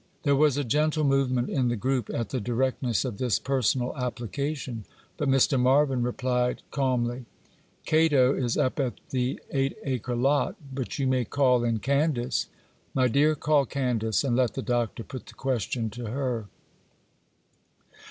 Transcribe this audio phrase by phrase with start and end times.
[0.23, 4.83] There was a gentle movement in the group at the directness of this personal application;
[5.15, 5.59] but Mr.
[5.59, 7.25] Marvyn replied, calmly,—
[7.85, 12.47] 'Cato is up at the eight acre lot, but you may call in Candace.
[12.95, 16.47] My dear, call Candace, and let the Doctor put the question to her.